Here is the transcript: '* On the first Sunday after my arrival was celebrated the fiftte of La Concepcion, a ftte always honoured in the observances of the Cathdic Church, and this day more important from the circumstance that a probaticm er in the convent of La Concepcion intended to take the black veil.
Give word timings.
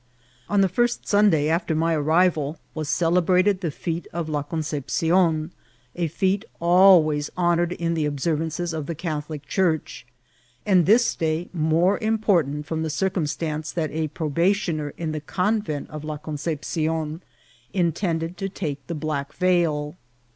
'* 0.27 0.49
On 0.49 0.61
the 0.61 0.67
first 0.67 1.07
Sunday 1.07 1.47
after 1.47 1.75
my 1.75 1.95
arrival 1.95 2.57
was 2.73 2.89
celebrated 2.89 3.61
the 3.61 3.67
fiftte 3.69 4.07
of 4.07 4.29
La 4.29 4.41
Concepcion, 4.41 5.51
a 5.95 6.09
ftte 6.09 6.43
always 6.59 7.29
honoured 7.37 7.73
in 7.73 7.93
the 7.93 8.07
observances 8.07 8.73
of 8.73 8.87
the 8.87 8.95
Cathdic 8.95 9.45
Church, 9.45 10.07
and 10.65 10.87
this 10.87 11.13
day 11.15 11.49
more 11.53 11.99
important 11.99 12.65
from 12.65 12.81
the 12.81 12.89
circumstance 12.89 13.71
that 13.71 13.91
a 13.91 14.07
probaticm 14.07 14.79
er 14.79 14.93
in 14.97 15.11
the 15.11 15.21
convent 15.21 15.87
of 15.91 16.03
La 16.03 16.17
Concepcion 16.17 17.21
intended 17.71 18.37
to 18.37 18.49
take 18.49 18.87
the 18.87 18.95
black 18.95 19.31
veil. 19.33 19.97